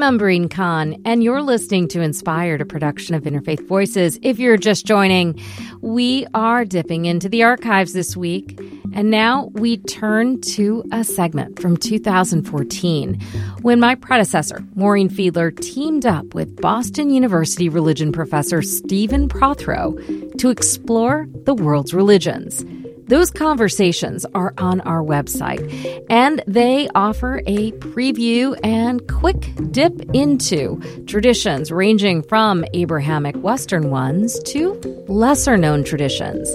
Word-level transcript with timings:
I'm 0.00 0.14
Umbreen 0.14 0.48
Khan, 0.48 1.02
and 1.04 1.24
you're 1.24 1.42
listening 1.42 1.88
to 1.88 2.00
Inspired, 2.00 2.60
a 2.60 2.64
production 2.64 3.16
of 3.16 3.24
Interfaith 3.24 3.66
Voices. 3.66 4.16
If 4.22 4.38
you're 4.38 4.56
just 4.56 4.86
joining, 4.86 5.42
we 5.80 6.24
are 6.34 6.64
dipping 6.64 7.06
into 7.06 7.28
the 7.28 7.42
archives 7.42 7.94
this 7.94 8.16
week, 8.16 8.60
and 8.94 9.10
now 9.10 9.50
we 9.54 9.78
turn 9.78 10.40
to 10.42 10.84
a 10.92 11.02
segment 11.02 11.60
from 11.60 11.76
2014 11.76 13.20
when 13.62 13.80
my 13.80 13.96
predecessor, 13.96 14.64
Maureen 14.76 15.08
Fiedler, 15.08 15.50
teamed 15.60 16.06
up 16.06 16.32
with 16.32 16.60
Boston 16.60 17.10
University 17.10 17.68
religion 17.68 18.12
professor 18.12 18.62
Stephen 18.62 19.28
Prothero 19.28 19.96
to 20.38 20.50
explore 20.50 21.26
the 21.44 21.54
world's 21.54 21.92
religions. 21.92 22.64
Those 23.08 23.30
conversations 23.30 24.26
are 24.34 24.52
on 24.58 24.82
our 24.82 25.02
website, 25.02 26.04
and 26.10 26.42
they 26.46 26.88
offer 26.94 27.40
a 27.46 27.72
preview 27.72 28.58
and 28.62 29.06
quick 29.08 29.50
dip 29.70 29.98
into 30.14 30.78
traditions 31.06 31.72
ranging 31.72 32.22
from 32.22 32.66
Abrahamic 32.74 33.34
Western 33.36 33.90
ones 33.90 34.38
to 34.40 34.74
lesser 35.08 35.56
known 35.56 35.84
traditions. 35.84 36.54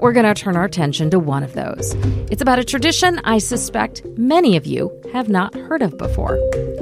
We're 0.00 0.12
going 0.12 0.26
to 0.26 0.34
turn 0.34 0.56
our 0.56 0.64
attention 0.64 1.10
to 1.10 1.20
one 1.20 1.44
of 1.44 1.52
those. 1.54 1.94
It's 2.30 2.42
about 2.42 2.58
a 2.58 2.64
tradition 2.64 3.20
I 3.22 3.38
suspect 3.38 4.04
many 4.16 4.56
of 4.56 4.66
you 4.66 4.90
have 5.12 5.28
not 5.28 5.54
heard 5.54 5.82
of 5.82 5.96
before 5.96 6.36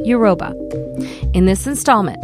Yoruba. 0.05 0.55
In 1.35 1.45
this 1.45 1.67
installment, 1.67 2.19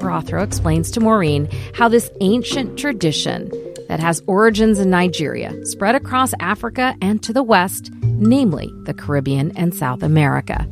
Prothero 0.00 0.42
explains 0.42 0.90
to 0.92 1.00
Maureen 1.00 1.48
how 1.74 1.88
this 1.88 2.10
ancient 2.20 2.78
tradition 2.78 3.50
that 3.88 4.00
has 4.00 4.22
origins 4.26 4.78
in 4.78 4.90
Nigeria, 4.90 5.64
spread 5.66 5.94
across 5.94 6.32
Africa 6.40 6.96
and 7.00 7.22
to 7.22 7.32
the 7.32 7.42
West, 7.42 7.90
namely 8.02 8.70
the 8.84 8.94
Caribbean 8.94 9.56
and 9.56 9.74
South 9.74 10.02
America. 10.02 10.68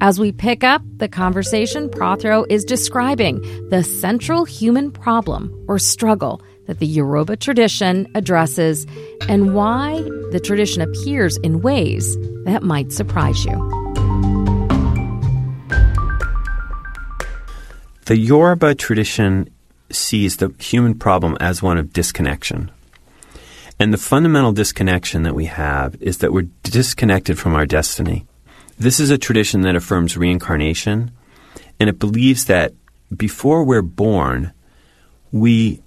As 0.00 0.20
we 0.20 0.30
pick 0.30 0.62
up 0.62 0.82
the 0.98 1.08
conversation, 1.08 1.88
Prothero 1.88 2.44
is 2.50 2.64
describing 2.64 3.40
the 3.70 3.82
central 3.82 4.44
human 4.44 4.90
problem 4.90 5.52
or 5.68 5.78
struggle 5.78 6.42
that 6.66 6.80
the 6.80 6.86
Yoruba 6.86 7.36
tradition 7.36 8.06
addresses 8.14 8.86
and 9.28 9.54
why 9.54 10.02
the 10.32 10.40
tradition 10.42 10.82
appears 10.82 11.38
in 11.38 11.62
ways 11.62 12.16
that 12.44 12.62
might 12.62 12.92
surprise 12.92 13.44
you. 13.44 13.54
The 18.04 18.16
Yoruba 18.18 18.74
tradition 18.74 19.48
sees 19.90 20.36
the 20.36 20.54
human 20.58 20.94
problem 20.94 21.36
as 21.40 21.62
one 21.62 21.78
of 21.78 21.92
disconnection. 21.92 22.70
And 23.78 23.92
the 23.92 23.98
fundamental 23.98 24.52
disconnection 24.52 25.22
that 25.24 25.34
we 25.34 25.46
have 25.46 26.00
is 26.00 26.18
that 26.18 26.32
we're 26.32 26.48
disconnected 26.62 27.38
from 27.38 27.54
our 27.54 27.66
destiny. 27.66 28.26
This 28.78 29.00
is 29.00 29.10
a 29.10 29.18
tradition 29.18 29.62
that 29.62 29.76
affirms 29.76 30.16
reincarnation, 30.16 31.10
and 31.78 31.88
it 31.88 31.98
believes 31.98 32.46
that 32.46 32.72
before 33.14 33.64
we're 33.64 33.82
born, 33.82 34.52
we 35.30 35.82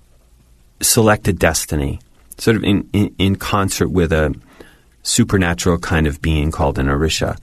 select 0.82 1.28
a 1.28 1.34
destiny, 1.34 2.00
sort 2.38 2.58
of 2.58 2.64
in, 2.64 2.88
in, 2.94 3.14
in 3.18 3.36
concert 3.36 3.90
with 3.90 4.14
a 4.14 4.34
supernatural 5.04 5.80
kind 5.80 6.08
of 6.08 6.22
being 6.22 6.52
called 6.52 6.78
an 6.80 6.88
Orisha. 6.88 7.38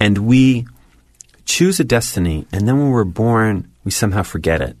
And 0.00 0.18
we 0.18 0.66
choose 1.44 1.78
a 1.80 1.84
destiny, 1.84 2.46
and 2.52 2.66
then 2.66 2.78
when 2.78 2.90
we're 2.90 3.04
born, 3.04 3.70
we 3.84 3.90
somehow 3.90 4.22
forget 4.22 4.60
it. 4.60 4.76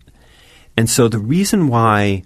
And 0.76 0.88
so 0.88 1.08
the 1.08 1.18
reason 1.18 1.68
why 1.68 2.22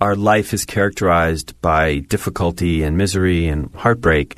our 0.00 0.16
life 0.16 0.52
is 0.52 0.64
characterized 0.64 1.60
by 1.60 2.00
difficulty 2.00 2.82
and 2.82 2.96
misery 2.96 3.46
and 3.46 3.72
heartbreak 3.74 4.36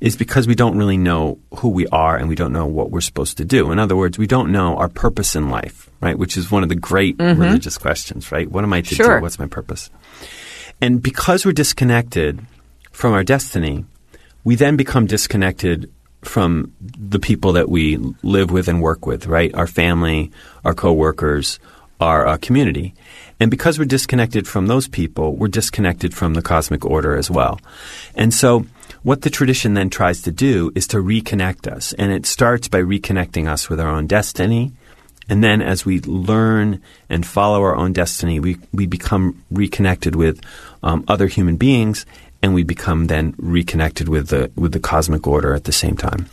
is 0.00 0.16
because 0.16 0.46
we 0.46 0.54
don't 0.54 0.76
really 0.76 0.96
know 0.96 1.38
who 1.58 1.68
we 1.68 1.86
are 1.88 2.16
and 2.16 2.28
we 2.28 2.34
don't 2.34 2.52
know 2.52 2.66
what 2.66 2.90
we're 2.90 3.00
supposed 3.00 3.36
to 3.38 3.44
do. 3.44 3.70
In 3.70 3.78
other 3.78 3.96
words, 3.96 4.18
we 4.18 4.26
don't 4.26 4.50
know 4.50 4.76
our 4.76 4.88
purpose 4.88 5.36
in 5.36 5.50
life, 5.50 5.88
right? 6.00 6.18
Which 6.18 6.36
is 6.36 6.50
one 6.50 6.62
of 6.62 6.68
the 6.68 6.74
great 6.74 7.16
mm-hmm. 7.16 7.40
religious 7.40 7.78
questions, 7.78 8.32
right? 8.32 8.50
What 8.50 8.64
am 8.64 8.72
I 8.72 8.80
to 8.80 8.94
sure. 8.94 9.18
do? 9.18 9.22
What's 9.22 9.38
my 9.38 9.46
purpose? 9.46 9.90
And 10.80 11.02
because 11.02 11.46
we're 11.46 11.52
disconnected 11.52 12.44
from 12.90 13.12
our 13.12 13.24
destiny, 13.24 13.84
we 14.42 14.56
then 14.56 14.76
become 14.76 15.06
disconnected 15.06 15.90
from 16.22 16.72
the 16.80 17.18
people 17.18 17.52
that 17.52 17.68
we 17.68 17.98
live 18.22 18.50
with 18.50 18.68
and 18.68 18.82
work 18.82 19.06
with, 19.06 19.26
right? 19.26 19.54
Our 19.54 19.66
family, 19.66 20.32
our 20.64 20.74
coworkers, 20.74 21.58
our 22.04 22.26
uh, 22.26 22.36
community. 22.36 22.94
And 23.40 23.50
because 23.50 23.78
we're 23.78 23.86
disconnected 23.86 24.46
from 24.46 24.66
those 24.66 24.86
people, 24.86 25.34
we're 25.34 25.48
disconnected 25.48 26.14
from 26.14 26.34
the 26.34 26.42
cosmic 26.42 26.84
order 26.84 27.16
as 27.16 27.30
well. 27.30 27.58
And 28.14 28.32
so, 28.32 28.66
what 29.02 29.22
the 29.22 29.30
tradition 29.30 29.74
then 29.74 29.90
tries 29.90 30.22
to 30.22 30.32
do 30.32 30.70
is 30.74 30.86
to 30.88 30.98
reconnect 30.98 31.66
us. 31.66 31.92
And 31.94 32.12
it 32.12 32.26
starts 32.26 32.68
by 32.68 32.80
reconnecting 32.80 33.48
us 33.48 33.68
with 33.68 33.80
our 33.80 33.88
own 33.88 34.06
destiny. 34.06 34.72
And 35.28 35.42
then, 35.42 35.62
as 35.62 35.84
we 35.84 36.00
learn 36.00 36.82
and 37.08 37.26
follow 37.26 37.62
our 37.62 37.74
own 37.74 37.92
destiny, 37.92 38.40
we, 38.40 38.58
we 38.72 38.86
become 38.86 39.42
reconnected 39.50 40.14
with 40.14 40.40
um, 40.82 41.04
other 41.08 41.26
human 41.26 41.56
beings, 41.56 42.04
and 42.42 42.52
we 42.52 42.62
become 42.62 43.06
then 43.06 43.34
reconnected 43.38 44.08
with 44.08 44.28
the, 44.28 44.50
with 44.54 44.72
the 44.72 44.80
cosmic 44.80 45.26
order 45.26 45.54
at 45.54 45.64
the 45.64 45.72
same 45.72 45.96
time. 45.96 46.28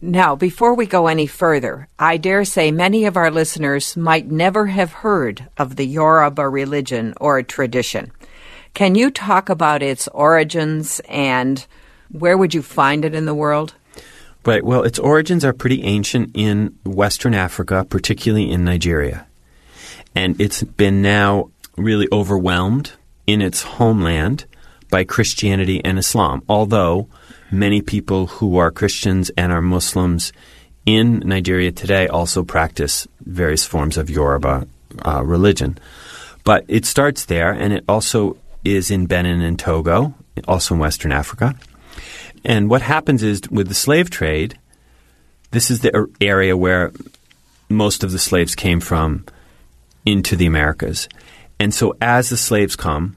Now, 0.00 0.36
before 0.36 0.74
we 0.74 0.86
go 0.86 1.06
any 1.06 1.26
further, 1.26 1.88
I 1.98 2.18
dare 2.18 2.44
say 2.44 2.70
many 2.70 3.06
of 3.06 3.16
our 3.16 3.30
listeners 3.30 3.96
might 3.96 4.30
never 4.30 4.66
have 4.66 4.92
heard 4.92 5.48
of 5.56 5.76
the 5.76 5.86
Yoruba 5.86 6.48
religion 6.48 7.14
or 7.20 7.42
tradition. 7.42 8.12
Can 8.74 8.94
you 8.94 9.10
talk 9.10 9.48
about 9.48 9.82
its 9.82 10.06
origins 10.08 11.00
and 11.08 11.66
where 12.10 12.36
would 12.36 12.52
you 12.52 12.60
find 12.62 13.04
it 13.04 13.14
in 13.14 13.24
the 13.24 13.34
world? 13.34 13.74
Right. 14.44 14.62
Well, 14.62 14.82
its 14.82 14.98
origins 14.98 15.44
are 15.44 15.52
pretty 15.52 15.82
ancient 15.82 16.30
in 16.34 16.78
Western 16.84 17.34
Africa, 17.34 17.86
particularly 17.88 18.50
in 18.50 18.64
Nigeria. 18.64 19.26
And 20.14 20.40
it's 20.40 20.62
been 20.62 21.02
now 21.02 21.50
really 21.76 22.06
overwhelmed 22.12 22.92
in 23.26 23.42
its 23.42 23.62
homeland 23.62 24.44
by 24.96 25.04
Christianity 25.04 25.84
and 25.84 25.98
Islam, 25.98 26.42
although 26.48 27.06
many 27.50 27.82
people 27.82 28.28
who 28.28 28.56
are 28.56 28.70
Christians 28.70 29.30
and 29.36 29.52
are 29.52 29.60
Muslims 29.60 30.32
in 30.86 31.18
Nigeria 31.18 31.70
today 31.70 32.08
also 32.08 32.42
practice 32.42 33.06
various 33.20 33.66
forms 33.66 33.98
of 33.98 34.08
Yoruba 34.08 34.66
uh, 35.04 35.22
religion. 35.22 35.76
But 36.44 36.64
it 36.66 36.86
starts 36.86 37.26
there, 37.26 37.52
and 37.52 37.74
it 37.74 37.84
also 37.86 38.38
is 38.64 38.90
in 38.90 39.04
Benin 39.04 39.42
and 39.42 39.58
Togo, 39.58 40.14
also 40.48 40.72
in 40.72 40.80
Western 40.80 41.12
Africa. 41.12 41.54
And 42.42 42.70
what 42.70 42.80
happens 42.80 43.22
is 43.22 43.42
with 43.50 43.68
the 43.68 43.74
slave 43.74 44.08
trade, 44.08 44.58
this 45.50 45.70
is 45.70 45.80
the 45.80 46.08
area 46.22 46.56
where 46.56 46.90
most 47.68 48.02
of 48.02 48.12
the 48.12 48.18
slaves 48.18 48.54
came 48.54 48.80
from 48.80 49.26
into 50.06 50.36
the 50.36 50.46
Americas. 50.46 51.06
And 51.60 51.74
so 51.74 51.94
as 52.00 52.30
the 52.30 52.38
slaves 52.38 52.76
come, 52.76 53.16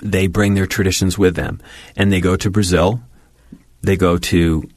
they 0.00 0.26
bring 0.26 0.54
their 0.54 0.66
traditions 0.66 1.18
with 1.18 1.36
them. 1.36 1.60
And 1.96 2.12
they 2.12 2.20
go 2.20 2.36
to 2.36 2.50
Brazil, 2.50 3.00
they 3.82 3.96
go 3.96 4.16
to 4.18 4.68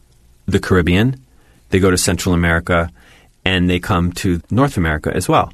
the 0.45 0.59
Caribbean, 0.59 1.23
they 1.69 1.79
go 1.79 1.91
to 1.91 1.97
Central 1.97 2.33
America, 2.35 2.91
and 3.43 3.69
they 3.69 3.79
come 3.79 4.11
to 4.13 4.41
North 4.49 4.77
America 4.77 5.11
as 5.15 5.29
well. 5.29 5.53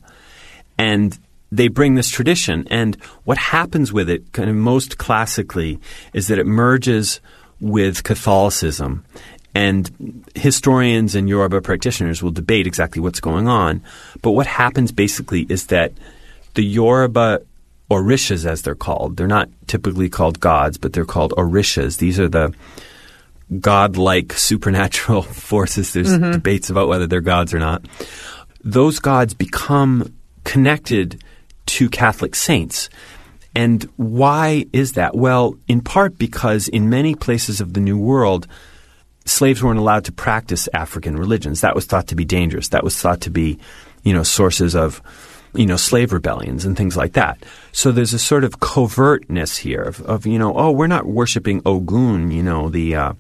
And 0.78 1.18
they 1.52 1.68
bring 1.68 1.96
this 1.96 2.10
tradition. 2.10 2.68
And 2.72 2.96
what 3.26 3.38
happens 3.38 3.92
with 3.92 4.10
it, 4.10 4.32
kind 4.32 4.50
of 4.50 4.56
most 4.56 4.98
classically, 4.98 5.80
is 6.14 6.28
that 6.28 6.40
it 6.40 6.48
merges 6.48 7.20
with 7.60 8.04
Catholicism. 8.04 9.06
And 9.54 10.24
historians 10.34 11.14
and 11.14 11.28
Yoruba 11.28 11.62
practitioners 11.62 12.24
will 12.24 12.32
debate 12.32 12.68
exactly 12.68 13.02
what's 13.02 13.20
going 13.20 13.50
on. 13.50 13.84
But 14.22 14.32
what 14.32 14.48
happens 14.48 14.94
basically 14.94 15.46
is 15.50 15.68
that 15.68 15.92
the 16.54 16.64
Yoruba 16.64 17.42
orishas, 17.92 18.46
as 18.46 18.62
they're 18.62 18.76
called, 18.76 19.18
they're 19.18 19.28
not 19.28 19.50
typically 19.68 20.10
called 20.10 20.40
gods, 20.40 20.78
but 20.78 20.94
they're 20.94 21.06
called 21.06 21.34
orishas. 21.38 21.98
These 21.98 22.20
are 22.20 22.30
the 22.30 22.54
godlike 23.60 24.34
supernatural 24.34 25.22
forces. 25.50 25.94
There's 25.94 26.10
mm-hmm. 26.10 26.32
debates 26.32 26.70
about 26.70 26.88
whether 26.88 27.06
they're 27.06 27.22
gods 27.22 27.54
or 27.54 27.60
not. 27.60 27.86
Those 28.64 29.00
gods 29.00 29.34
become 29.34 30.14
connected 30.44 31.22
to 31.68 31.90
Catholic 31.90 32.36
saints. 32.36 32.90
And 33.54 33.84
why 33.98 34.66
is 34.72 34.94
that? 34.94 35.16
Well, 35.16 35.56
in 35.68 35.82
part 35.82 36.18
because 36.18 36.70
in 36.70 36.90
many 36.90 37.16
places 37.16 37.60
of 37.60 37.74
the 37.74 37.82
New 37.82 37.98
World, 37.98 38.48
slaves 39.26 39.62
weren't 39.62 39.80
allowed 39.80 40.06
to 40.06 40.12
practice 40.14 40.70
African 40.74 41.18
religions. 41.18 41.62
That 41.62 41.76
was 41.76 41.86
thought 41.86 42.08
to 42.08 42.16
be 42.16 42.24
dangerous. 42.24 42.70
That 42.70 42.84
was 42.84 43.00
thought 43.00 43.22
to 43.22 43.30
be, 43.30 43.60
you 44.04 44.14
know, 44.14 44.24
sources 44.24 44.76
of 44.76 45.02
you 45.54 45.66
know, 45.66 45.76
slave 45.76 46.14
rebellions 46.14 46.66
and 46.66 46.78
things 46.78 46.96
like 46.96 47.14
that. 47.14 47.38
So 47.72 47.92
there's 47.92 48.14
a 48.14 48.20
sort 48.20 48.44
of 48.44 48.60
covertness 48.60 49.58
here 49.58 49.82
of, 49.82 50.02
of 50.02 50.26
you 50.26 50.40
know, 50.40 50.56
oh, 50.56 50.72
we're 50.72 50.88
not 50.88 51.06
worshiping 51.06 51.62
Ogun, 51.66 52.32
you 52.32 52.44
know, 52.44 52.70
the 52.70 52.96
uh, 52.96 53.14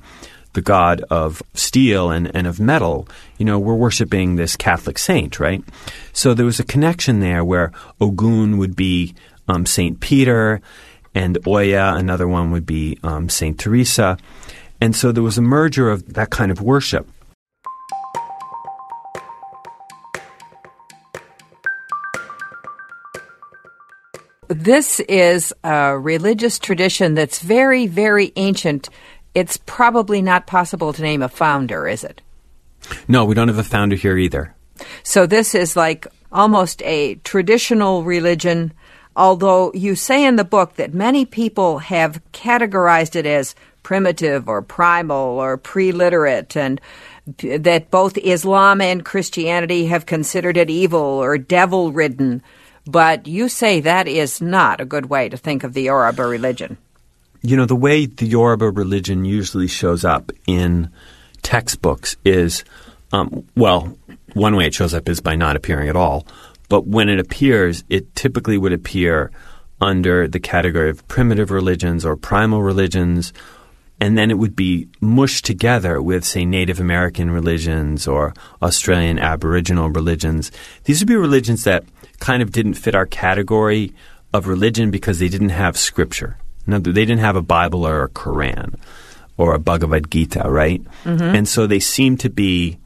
the 0.53 0.61
god 0.61 1.01
of 1.09 1.41
steel 1.53 2.11
and, 2.11 2.33
and 2.35 2.47
of 2.47 2.59
metal. 2.59 3.07
You 3.37 3.45
know, 3.45 3.59
we're 3.59 3.75
worshiping 3.75 4.35
this 4.35 4.55
Catholic 4.55 4.97
saint, 4.97 5.39
right? 5.39 5.63
So 6.13 6.33
there 6.33 6.45
was 6.45 6.59
a 6.59 6.65
connection 6.65 7.19
there 7.19 7.43
where 7.43 7.71
Ogun 7.99 8.57
would 8.57 8.75
be 8.75 9.13
um, 9.47 9.65
Saint 9.65 9.99
Peter, 9.99 10.61
and 11.13 11.37
Oya, 11.45 11.93
another 11.95 12.27
one 12.27 12.51
would 12.51 12.65
be 12.65 12.97
um, 13.03 13.29
Saint 13.29 13.59
Teresa, 13.59 14.17
and 14.79 14.95
so 14.95 15.11
there 15.11 15.23
was 15.23 15.37
a 15.37 15.41
merger 15.41 15.89
of 15.89 16.13
that 16.13 16.29
kind 16.29 16.51
of 16.51 16.61
worship. 16.61 17.07
This 24.53 24.99
is 25.01 25.53
a 25.63 25.97
religious 25.97 26.59
tradition 26.59 27.15
that's 27.15 27.41
very, 27.41 27.87
very 27.87 28.31
ancient. 28.35 28.89
It's 29.33 29.57
probably 29.57 30.21
not 30.21 30.47
possible 30.47 30.93
to 30.93 31.01
name 31.01 31.21
a 31.21 31.29
founder, 31.29 31.87
is 31.87 32.03
it? 32.03 32.21
No, 33.07 33.25
we 33.25 33.35
don't 33.35 33.47
have 33.47 33.57
a 33.57 33.63
founder 33.63 33.95
here 33.95 34.17
either. 34.17 34.53
So 35.03 35.25
this 35.25 35.55
is 35.55 35.75
like 35.75 36.07
almost 36.31 36.81
a 36.83 37.15
traditional 37.15 38.03
religion, 38.03 38.73
although 39.15 39.71
you 39.73 39.95
say 39.95 40.25
in 40.25 40.35
the 40.35 40.43
book 40.43 40.75
that 40.75 40.93
many 40.93 41.25
people 41.25 41.79
have 41.79 42.21
categorized 42.31 43.15
it 43.15 43.25
as 43.25 43.55
primitive 43.83 44.47
or 44.47 44.61
primal 44.61 45.39
or 45.39 45.57
pre-literate 45.57 46.55
and 46.55 46.79
that 47.37 47.91
both 47.91 48.17
Islam 48.17 48.81
and 48.81 49.05
Christianity 49.05 49.87
have 49.87 50.05
considered 50.05 50.57
it 50.57 50.69
evil 50.69 50.99
or 50.99 51.37
devil 51.37 51.91
ridden. 51.91 52.41
But 52.85 53.27
you 53.27 53.49
say 53.49 53.81
that 53.81 54.07
is 54.07 54.41
not 54.41 54.81
a 54.81 54.85
good 54.85 55.07
way 55.07 55.29
to 55.29 55.37
think 55.37 55.63
of 55.63 55.73
the 55.73 55.83
Yoruba 55.83 56.25
religion. 56.25 56.77
You 57.41 57.57
know, 57.57 57.65
the 57.65 57.75
way 57.75 58.05
the 58.05 58.25
Yoruba 58.25 58.69
religion 58.69 59.25
usually 59.25 59.67
shows 59.67 60.05
up 60.05 60.31
in 60.47 60.89
textbooks 61.41 62.15
is, 62.23 62.63
um, 63.11 63.45
well, 63.55 63.95
one 64.33 64.55
way 64.55 64.67
it 64.67 64.73
shows 64.73 64.93
up 64.93 65.09
is 65.09 65.21
by 65.21 65.35
not 65.35 65.55
appearing 65.55 65.89
at 65.89 65.95
all. 65.95 66.25
But 66.69 66.87
when 66.87 67.09
it 67.09 67.19
appears, 67.19 67.83
it 67.89 68.15
typically 68.15 68.57
would 68.57 68.73
appear 68.73 69.31
under 69.79 70.27
the 70.27 70.39
category 70.39 70.89
of 70.89 71.07
primitive 71.07 71.51
religions 71.51 72.05
or 72.05 72.15
primal 72.15 72.61
religions 72.61 73.33
and 74.01 74.17
then 74.17 74.31
it 74.31 74.39
would 74.39 74.55
be 74.55 74.87
mushed 74.99 75.45
together 75.45 76.01
with, 76.01 76.25
say, 76.25 76.43
Native 76.43 76.79
American 76.79 77.29
religions 77.29 78.07
or 78.07 78.33
Australian 78.59 79.19
Aboriginal 79.19 79.91
religions. 79.91 80.51
These 80.85 81.01
would 81.01 81.07
be 81.07 81.15
religions 81.15 81.65
that 81.65 81.83
kind 82.21 82.41
of 82.41 82.51
didn't 82.53 82.75
fit 82.75 82.95
our 82.95 83.05
category 83.05 83.93
of 84.31 84.47
religion 84.47 84.91
because 84.91 85.19
they 85.19 85.27
didn't 85.27 85.49
have 85.49 85.77
scripture. 85.77 86.37
No, 86.65 86.79
they 86.79 86.91
didn't 86.93 87.19
have 87.19 87.35
a 87.35 87.41
Bible 87.41 87.85
or 87.85 88.03
a 88.03 88.09
Quran 88.09 88.79
or 89.35 89.53
a 89.53 89.59
Bhagavad 89.59 90.09
Gita, 90.09 90.43
right? 90.47 90.81
Mm-hmm. 91.03 91.35
And 91.35 91.47
so 91.47 91.67
they 91.67 91.79
seem 91.79 92.15
to 92.17 92.29
be 92.29 92.77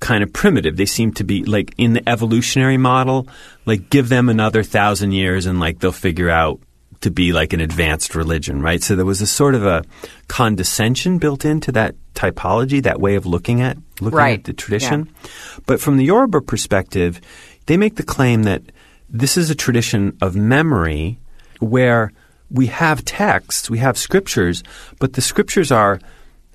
kind 0.00 0.24
of 0.24 0.32
primitive. 0.32 0.76
They 0.76 0.86
seem 0.86 1.12
to 1.14 1.24
be 1.24 1.44
like 1.44 1.72
in 1.78 1.92
the 1.92 2.06
evolutionary 2.08 2.76
model, 2.76 3.28
like 3.64 3.88
give 3.88 4.08
them 4.08 4.28
another 4.28 4.64
thousand 4.64 5.12
years 5.12 5.46
and 5.46 5.60
like 5.60 5.78
they'll 5.78 5.92
figure 5.92 6.28
out 6.28 6.60
to 7.02 7.10
be 7.10 7.32
like 7.32 7.52
an 7.52 7.60
advanced 7.60 8.14
religion, 8.14 8.62
right? 8.62 8.82
So 8.82 8.96
there 8.96 9.04
was 9.04 9.20
a 9.20 9.26
sort 9.26 9.54
of 9.54 9.64
a 9.64 9.84
condescension 10.28 11.18
built 11.18 11.44
into 11.44 11.72
that 11.72 11.94
typology, 12.14 12.82
that 12.82 13.00
way 13.00 13.14
of 13.14 13.26
looking 13.26 13.60
at 13.60 13.76
looking 14.00 14.18
right. 14.18 14.38
at 14.38 14.44
the 14.44 14.52
tradition. 14.52 15.08
Yeah. 15.08 15.30
But 15.66 15.80
from 15.80 15.96
the 15.96 16.04
Yoruba 16.04 16.40
perspective, 16.40 17.20
they 17.66 17.76
make 17.76 17.96
the 17.96 18.02
claim 18.02 18.42
that 18.44 18.62
this 19.08 19.36
is 19.36 19.50
a 19.50 19.54
tradition 19.54 20.16
of 20.20 20.34
memory 20.34 21.18
where 21.60 22.12
we 22.50 22.66
have 22.66 23.04
texts, 23.04 23.70
we 23.70 23.78
have 23.78 23.96
scriptures, 23.96 24.62
but 24.98 25.14
the 25.14 25.20
scriptures 25.20 25.70
are 25.70 26.00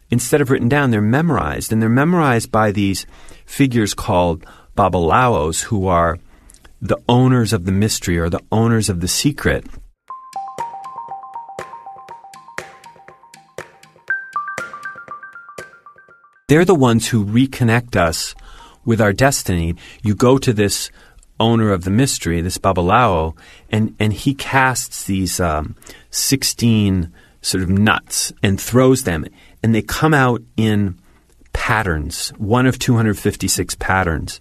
instead 0.09 0.41
of 0.41 0.49
written 0.49 0.69
down, 0.69 0.91
they're 0.91 1.01
memorized, 1.01 1.71
and 1.71 1.81
they're 1.81 1.89
memorized 1.89 2.51
by 2.51 2.71
these 2.71 3.05
figures 3.45 3.93
called 3.93 4.45
babalawos, 4.75 5.63
who 5.63 5.87
are 5.87 6.19
the 6.81 6.97
owners 7.09 7.53
of 7.53 7.65
the 7.65 7.71
mystery 7.71 8.17
or 8.17 8.29
the 8.29 8.43
owners 8.51 8.89
of 8.89 9.01
the 9.01 9.07
secret. 9.07 9.65
They're 16.47 16.63
the 16.63 16.75
ones 16.75 17.09
who 17.09 17.25
reconnect 17.25 17.95
us 17.97 18.33
with 18.87 19.01
our 19.01 19.13
destiny. 19.13 19.75
You 20.01 20.15
go 20.15 20.39
to 20.39 20.53
this 20.53 20.89
owner 21.39 21.71
of 21.71 21.83
the 21.83 21.91
mystery, 21.91 22.41
this 22.41 22.57
Babalawo, 22.57 23.37
and, 23.69 23.95
and 23.99 24.11
he 24.11 24.33
casts 24.33 25.03
these 25.03 25.39
um, 25.39 25.75
16 26.09 27.13
sort 27.41 27.63
of 27.63 27.69
nuts 27.69 28.33
and 28.41 28.59
throws 28.59 29.03
them, 29.03 29.25
and 29.61 29.75
they 29.75 29.83
come 29.83 30.13
out 30.13 30.41
in 30.55 30.97
patterns, 31.53 32.29
one 32.37 32.65
of 32.65 32.79
256 32.79 33.75
patterns. 33.75 34.39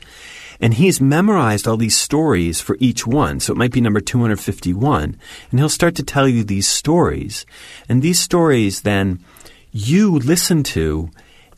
And 0.59 0.75
he's 0.75 1.03
memorized 1.03 1.69
all 1.69 1.77
these 1.77 1.97
stories 1.97 2.63
for 2.63 2.79
each 2.81 3.07
one. 3.07 3.41
So 3.41 3.53
it 3.53 3.59
might 3.59 3.73
be 3.73 3.83
number 3.83 4.01
251. 4.01 5.19
And 5.51 5.61
he'll 5.61 5.69
start 5.69 5.95
to 5.97 6.03
tell 6.03 6.27
you 6.27 6.45
these 6.45 6.67
stories. 6.67 7.45
And 7.91 8.01
these 8.01 8.19
stories 8.21 8.83
then 8.83 9.23
you 9.71 10.19
listen 10.19 10.63
to 10.63 11.11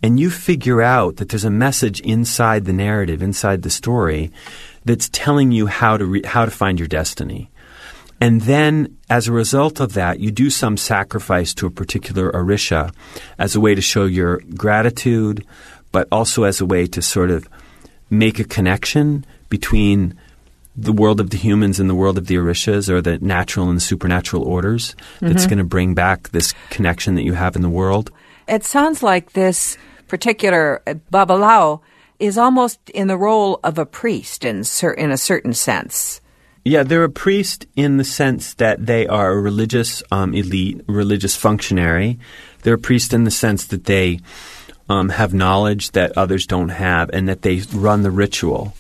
and 0.03 0.19
you 0.21 0.31
figure 0.31 0.81
out 0.83 1.17
that 1.17 1.29
there's 1.29 1.45
a 1.45 1.51
message 1.51 2.01
inside 2.01 2.65
the 2.65 2.73
narrative, 2.73 3.23
inside 3.23 3.63
the 3.63 3.71
story, 3.71 4.31
that's 4.85 5.09
telling 5.11 5.51
you 5.53 5.67
how 5.67 5.97
to 5.97 6.05
re- 6.07 6.23
how 6.25 6.45
to 6.45 6.51
find 6.51 6.79
your 6.79 6.89
destiny. 6.89 7.51
And 8.21 8.43
then, 8.43 8.97
as 9.09 9.29
a 9.29 9.33
result 9.33 9.79
of 9.81 9.93
that, 9.95 10.19
you 10.19 10.31
do 10.31 10.51
some 10.51 10.77
sacrifice 10.77 11.55
to 11.55 11.67
a 11.67 11.71
particular 11.71 12.33
orisha 12.33 12.93
as 13.39 13.55
a 13.55 13.61
way 13.61 13.75
to 13.77 13.81
show 13.81 14.07
your 14.07 14.41
gratitude, 14.57 15.45
but 15.93 16.09
also 16.11 16.43
as 16.43 16.61
a 16.61 16.67
way 16.67 16.87
to 16.89 17.01
sort 17.03 17.31
of 17.31 17.49
make 18.11 18.39
a 18.41 18.45
connection 18.45 19.25
between 19.49 20.15
the 20.77 20.93
world 20.93 21.21
of 21.21 21.31
the 21.31 21.37
humans 21.37 21.81
and 21.81 21.91
the 21.91 21.95
world 21.95 22.19
of 22.19 22.27
the 22.27 22.37
orishas 22.37 22.89
or 22.89 23.01
the 23.01 23.19
natural 23.19 23.69
and 23.69 23.77
the 23.77 23.81
supernatural 23.81 24.43
orders 24.45 24.95
that's 25.21 25.43
Mm-hmm. 25.43 25.49
going 25.49 25.59
to 25.59 25.65
bring 25.65 25.95
back 25.95 26.29
this 26.31 26.55
connection 26.71 27.15
that 27.17 27.23
you 27.25 27.35
have 27.35 27.57
in 27.57 27.63
the 27.63 27.69
world. 27.69 28.11
It 28.49 28.65
sounds 28.65 29.03
like 29.03 29.33
this 29.33 29.77
particular 30.09 30.83
uh, 30.87 30.95
Babalawo 31.13 31.81
is 32.19 32.39
almost 32.39 32.91
in 32.91 33.07
the 33.07 33.17
role 33.17 33.61
of 33.63 33.79
a 33.79 33.87
priest 33.87 34.45
in, 34.45 34.65
cer- 34.65 34.93
in 34.93 35.11
a 35.11 35.19
certain 35.19 35.53
sense. 35.53 36.21
Yeah, 36.65 36.83
they're 36.83 37.05
a 37.05 37.11
priest 37.11 37.67
in 37.77 37.97
the 37.99 38.05
sense 38.05 38.55
that 38.55 38.85
they 38.85 39.07
are 39.07 39.31
a 39.33 39.41
religious 39.41 40.03
um, 40.11 40.35
elite, 40.35 40.83
religious 40.87 41.37
functionary. 41.37 42.19
They're 42.63 42.75
a 42.75 42.79
priest 42.79 43.15
in 43.15 43.25
the 43.25 43.31
sense 43.31 43.67
that 43.67 43.85
they 43.85 44.21
um, 44.89 45.11
have 45.11 45.33
knowledge 45.33 45.93
that 45.93 46.17
others 46.17 46.47
don't 46.47 46.71
have 46.71 47.11
and 47.13 47.29
that 47.29 47.43
they 47.43 47.61
run 47.73 48.03
the 48.03 48.11
ritual. 48.11 48.75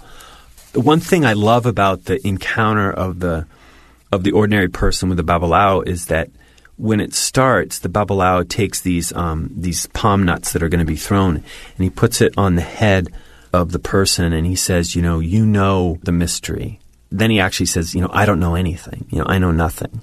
The 0.72 0.80
one 0.80 1.00
thing 1.00 1.24
I 1.24 1.34
love 1.34 1.66
about 1.66 2.04
the 2.04 2.26
encounter 2.26 2.90
of 2.90 3.20
the 3.20 3.46
of 4.10 4.24
the 4.24 4.32
ordinary 4.32 4.68
person 4.68 5.10
with 5.10 5.18
the 5.18 5.24
babalawo 5.24 5.86
is 5.86 6.06
that 6.06 6.30
when 6.78 7.00
it 7.00 7.12
starts, 7.12 7.80
the 7.80 7.88
babalawo 7.88 8.48
takes 8.48 8.80
these 8.80 9.12
um, 9.12 9.50
these 9.54 9.86
palm 9.88 10.22
nuts 10.24 10.52
that 10.52 10.62
are 10.62 10.68
going 10.68 10.84
to 10.84 10.90
be 10.90 10.96
thrown, 10.96 11.36
and 11.36 11.44
he 11.84 11.90
puts 11.90 12.20
it 12.20 12.32
on 12.38 12.54
the 12.54 12.62
head 12.62 13.12
of 13.52 13.72
the 13.72 13.78
person, 13.78 14.32
and 14.32 14.46
he 14.46 14.56
says, 14.56 14.94
"You 14.94 15.02
know, 15.02 15.18
you 15.18 15.44
know 15.44 15.98
the 16.02 16.12
mystery." 16.12 16.80
Then 17.10 17.30
he 17.30 17.40
actually 17.40 17.66
says, 17.66 17.94
"You 17.94 18.00
know, 18.00 18.10
I 18.12 18.24
don't 18.24 18.40
know 18.40 18.54
anything. 18.54 19.06
You 19.10 19.18
know, 19.18 19.26
I 19.26 19.38
know 19.38 19.50
nothing." 19.50 20.00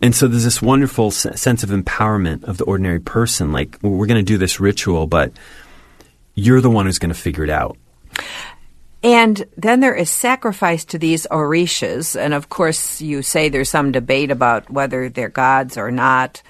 And 0.00 0.14
so 0.14 0.28
there's 0.28 0.44
this 0.44 0.62
wonderful 0.62 1.10
sense 1.10 1.62
of 1.62 1.70
empowerment 1.70 2.44
of 2.44 2.56
the 2.56 2.64
ordinary 2.64 3.00
person. 3.00 3.52
Like 3.52 3.78
well, 3.82 3.92
we're 3.92 4.06
going 4.06 4.24
to 4.24 4.32
do 4.32 4.38
this 4.38 4.60
ritual, 4.60 5.06
but 5.06 5.32
you're 6.34 6.60
the 6.60 6.70
one 6.70 6.86
who's 6.86 6.98
going 6.98 7.12
to 7.12 7.20
figure 7.20 7.44
it 7.44 7.50
out. 7.50 7.76
And 9.02 9.46
then 9.56 9.80
there 9.80 9.94
is 9.94 10.10
sacrifice 10.10 10.84
to 10.86 10.98
these 10.98 11.26
orishas. 11.30 12.18
And 12.18 12.34
of 12.34 12.48
course, 12.48 13.00
you 13.00 13.22
say 13.22 13.48
there's 13.48 13.70
some 13.70 13.92
debate 13.92 14.30
about 14.30 14.70
whether 14.70 15.08
they're 15.08 15.28
gods 15.28 15.76
or 15.76 15.90
not. 15.90 16.42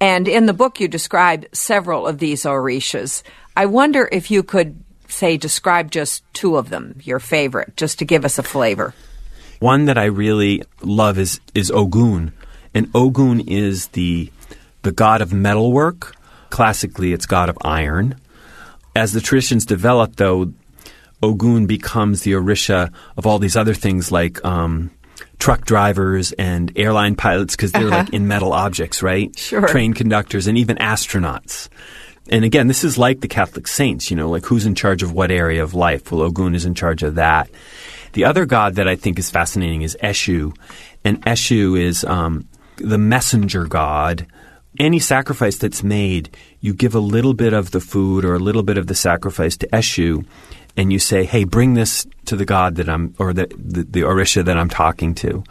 And 0.00 0.28
in 0.28 0.46
the 0.46 0.52
book, 0.52 0.80
you 0.80 0.88
describe 0.88 1.46
several 1.52 2.06
of 2.06 2.18
these 2.18 2.44
orishas. 2.44 3.22
I 3.56 3.66
wonder 3.66 4.08
if 4.10 4.30
you 4.30 4.42
could, 4.42 4.82
say, 5.08 5.36
describe 5.36 5.90
just 5.90 6.22
two 6.32 6.56
of 6.56 6.70
them, 6.70 7.00
your 7.02 7.18
favorite, 7.18 7.76
just 7.76 7.98
to 7.98 8.04
give 8.04 8.24
us 8.24 8.38
a 8.38 8.42
flavor. 8.42 8.94
One 9.58 9.86
that 9.86 9.98
I 9.98 10.04
really 10.04 10.62
love 10.82 11.18
is 11.18 11.40
is 11.52 11.70
Ogun, 11.72 12.32
and 12.74 12.88
Ogun 12.94 13.40
is 13.40 13.88
the 13.88 14.30
the 14.82 14.92
god 14.92 15.20
of 15.20 15.32
metalwork. 15.32 16.14
Classically, 16.50 17.12
it's 17.12 17.26
god 17.26 17.48
of 17.48 17.58
iron. 17.62 18.20
As 18.94 19.12
the 19.12 19.20
traditions 19.20 19.66
developed, 19.66 20.16
though, 20.16 20.52
Ogun 21.22 21.66
becomes 21.66 22.22
the 22.22 22.32
orisha 22.32 22.92
of 23.16 23.26
all 23.26 23.38
these 23.38 23.56
other 23.56 23.74
things 23.74 24.12
like 24.12 24.44
um, 24.44 24.90
truck 25.38 25.64
drivers 25.64 26.32
and 26.32 26.72
airline 26.76 27.16
pilots 27.16 27.56
because 27.56 27.72
they're 27.72 27.88
like 27.88 28.10
in 28.10 28.28
metal 28.28 28.52
objects, 28.52 29.02
right? 29.02 29.36
Sure. 29.38 29.66
Train 29.66 29.94
conductors 29.94 30.46
and 30.46 30.58
even 30.58 30.76
astronauts. 30.76 31.68
And 32.30 32.44
again, 32.44 32.68
this 32.68 32.84
is 32.84 32.98
like 32.98 33.20
the 33.20 33.28
Catholic 33.28 33.66
saints, 33.66 34.10
you 34.10 34.16
know, 34.16 34.28
like 34.28 34.44
who's 34.44 34.66
in 34.66 34.74
charge 34.74 35.02
of 35.02 35.12
what 35.12 35.30
area 35.30 35.62
of 35.62 35.74
life? 35.74 36.12
Well, 36.12 36.22
Ogun 36.22 36.54
is 36.54 36.66
in 36.66 36.74
charge 36.74 37.02
of 37.02 37.14
that. 37.14 37.50
The 38.12 38.24
other 38.24 38.46
god 38.46 38.74
that 38.76 38.88
I 38.88 38.96
think 38.96 39.18
is 39.18 39.30
fascinating 39.30 39.82
is 39.82 39.96
Eshu, 40.02 40.56
and 41.04 41.24
Eshu 41.24 41.78
is 41.78 42.04
um, 42.04 42.46
the 42.76 42.98
messenger 42.98 43.64
god. 43.64 44.26
Any 44.78 44.98
sacrifice 44.98 45.56
that's 45.56 45.82
made, 45.82 46.30
you 46.60 46.74
give 46.74 46.94
a 46.94 47.00
little 47.00 47.34
bit 47.34 47.52
of 47.52 47.70
the 47.70 47.80
food 47.80 48.24
or 48.24 48.34
a 48.34 48.38
little 48.38 48.62
bit 48.62 48.78
of 48.78 48.86
the 48.86 48.94
sacrifice 48.94 49.56
to 49.58 49.66
Eshu, 49.68 50.24
and 50.78 50.92
you 50.92 50.98
say, 50.98 51.24
"Hey, 51.24 51.44
bring 51.44 51.74
this 51.74 52.06
to 52.24 52.36
the 52.36 52.46
god 52.46 52.76
that 52.76 52.88
I'm, 52.88 53.14
or 53.18 53.34
the 53.34 53.48
the, 53.58 53.82
the 53.82 54.00
orisha 54.02 54.42
that 54.44 54.56
I'm 54.56 54.70
talking 54.70 55.14
to." 55.16 55.44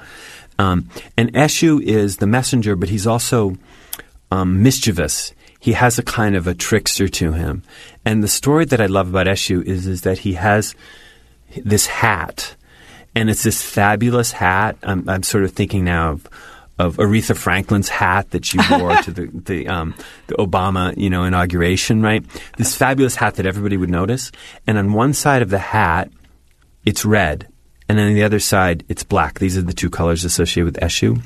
Um, 0.58 0.90
and 1.16 1.32
Eshu 1.34 1.82
is 1.84 2.18
the 2.18 2.26
messenger, 2.26 2.76
but 2.76 2.90
he's 2.90 3.06
also 3.06 3.58
um, 4.32 4.64
mischievous. 4.64 5.34
He 5.60 5.74
has 5.74 6.00
a 6.00 6.04
kind 6.04 6.36
of 6.36 6.48
a 6.48 6.56
trickster 6.56 7.08
to 7.08 7.34
him. 7.34 7.64
And 8.06 8.24
the 8.24 8.28
story 8.28 8.66
that 8.66 8.82
I 8.82 8.86
love 8.86 9.10
about 9.10 9.28
Eshu 9.28 9.64
is 9.64 9.86
is 9.86 10.02
that 10.02 10.20
he 10.20 10.34
has 10.34 10.74
this 11.64 11.88
hat, 11.88 12.56
and 13.14 13.30
it's 13.30 13.44
this 13.44 13.62
fabulous 13.62 14.32
hat. 14.32 14.78
I'm, 14.82 15.08
I'm 15.10 15.24
sort 15.24 15.44
of 15.44 15.52
thinking 15.52 15.84
now 15.84 16.12
of 16.12 16.28
of 16.80 16.98
Aretha 16.98 17.36
Franklin's 17.36 17.90
hat 17.90 18.32
that 18.32 18.46
she 18.46 18.60
wore 18.70 18.96
to 18.98 19.12
the 19.12 19.28
the, 19.34 19.68
um, 19.68 19.96
the 20.28 20.36
Obama 20.36 20.96
you 20.98 21.10
know 21.10 21.24
inauguration, 21.24 22.02
right? 22.02 22.24
This 22.58 22.76
fabulous 22.76 23.16
hat 23.16 23.36
that 23.36 23.46
everybody 23.46 23.78
would 23.78 23.90
notice, 23.90 24.32
and 24.66 24.78
on 24.78 24.94
one 24.94 25.14
side 25.14 25.42
of 25.42 25.50
the 25.50 25.60
hat, 25.60 26.12
it's 26.86 27.04
red, 27.06 27.48
and 27.90 27.98
then 27.98 28.10
on 28.10 28.14
the 28.14 28.24
other 28.24 28.40
side, 28.40 28.84
it's 28.90 29.04
black. 29.04 29.40
These 29.40 29.58
are 29.58 29.62
the 29.62 29.74
two 29.74 29.90
colors 29.90 30.24
associated 30.24 30.74
with 30.74 30.84
Eshu. 30.84 31.22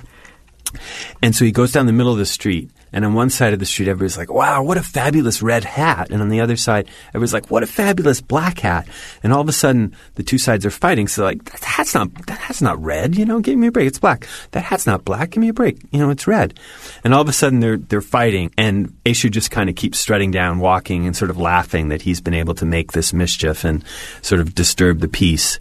And 1.21 1.35
so 1.35 1.43
he 1.43 1.51
goes 1.51 1.71
down 1.71 1.85
the 1.85 1.93
middle 1.93 2.13
of 2.13 2.17
the 2.17 2.25
street, 2.25 2.71
and 2.93 3.05
on 3.05 3.13
one 3.13 3.29
side 3.29 3.53
of 3.53 3.59
the 3.59 3.65
street, 3.65 3.87
everybody's 3.87 4.17
like, 4.17 4.31
wow, 4.31 4.63
what 4.63 4.77
a 4.77 4.83
fabulous 4.83 5.41
red 5.41 5.63
hat. 5.63 6.09
And 6.11 6.21
on 6.21 6.29
the 6.29 6.41
other 6.41 6.57
side, 6.57 6.89
everybody's 7.09 7.33
like, 7.33 7.49
what 7.49 7.63
a 7.63 7.67
fabulous 7.67 8.21
black 8.21 8.59
hat. 8.59 8.87
And 9.23 9.31
all 9.31 9.41
of 9.41 9.49
a 9.49 9.53
sudden, 9.53 9.95
the 10.15 10.23
two 10.23 10.37
sides 10.37 10.65
are 10.65 10.71
fighting. 10.71 11.07
So 11.07 11.23
like, 11.23 11.43
that 11.45 11.63
hat's 11.63 11.93
not, 11.93 12.13
that 12.27 12.37
hat's 12.37 12.61
not 12.61 12.81
red, 12.81 13.15
you 13.15 13.25
know, 13.25 13.39
give 13.39 13.57
me 13.57 13.67
a 13.67 13.71
break. 13.71 13.87
It's 13.87 13.99
black. 13.99 14.27
That 14.51 14.63
hat's 14.63 14.85
not 14.85 15.05
black. 15.05 15.31
Give 15.31 15.41
me 15.41 15.49
a 15.49 15.53
break. 15.53 15.79
You 15.91 15.99
know, 15.99 16.09
it's 16.09 16.27
red. 16.27 16.59
And 17.03 17.13
all 17.13 17.21
of 17.21 17.29
a 17.29 17.33
sudden, 17.33 17.59
they're, 17.59 17.77
they're 17.77 18.01
fighting. 18.01 18.51
And 18.57 18.89
Eshu 19.05 19.31
just 19.31 19.51
kind 19.51 19.69
of 19.69 19.75
keeps 19.75 19.99
strutting 19.99 20.31
down, 20.31 20.59
walking 20.59 21.05
and 21.05 21.15
sort 21.15 21.31
of 21.31 21.37
laughing 21.37 21.89
that 21.89 22.01
he's 22.01 22.21
been 22.21 22.33
able 22.33 22.55
to 22.55 22.65
make 22.65 22.91
this 22.91 23.13
mischief 23.13 23.63
and 23.63 23.83
sort 24.21 24.41
of 24.41 24.53
disturb 24.53 24.99
the 24.99 25.07
peace. 25.07 25.59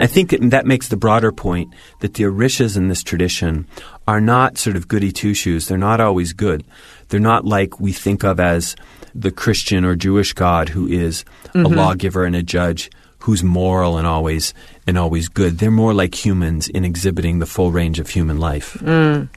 I 0.00 0.06
think 0.06 0.30
that 0.30 0.64
makes 0.64 0.88
the 0.88 0.96
broader 0.96 1.32
point 1.32 1.74
that 2.00 2.14
the 2.14 2.24
Orishas 2.24 2.76
in 2.76 2.86
this 2.86 3.02
tradition 3.02 3.66
are 4.06 4.20
not 4.20 4.56
sort 4.56 4.76
of 4.76 4.86
goody 4.86 5.10
two 5.10 5.34
shoes. 5.34 5.66
They're 5.66 5.76
not 5.76 6.00
always 6.00 6.32
good. 6.32 6.64
They're 7.08 7.18
not 7.18 7.44
like 7.44 7.80
we 7.80 7.92
think 7.92 8.22
of 8.22 8.38
as 8.38 8.76
the 9.12 9.32
Christian 9.32 9.84
or 9.84 9.96
Jewish 9.96 10.34
God 10.34 10.68
who 10.68 10.86
is 10.86 11.24
mm-hmm. 11.46 11.66
a 11.66 11.68
lawgiver 11.68 12.24
and 12.24 12.36
a 12.36 12.44
judge 12.44 12.90
who's 13.20 13.42
moral 13.42 13.98
and 13.98 14.06
always 14.06 14.54
and 14.86 14.96
always 14.96 15.28
good. 15.28 15.58
They're 15.58 15.70
more 15.70 15.92
like 15.92 16.14
humans 16.14 16.68
in 16.68 16.84
exhibiting 16.84 17.40
the 17.40 17.46
full 17.46 17.72
range 17.72 17.98
of 17.98 18.08
human 18.08 18.38
life. 18.38 18.74
Mm. 18.74 19.28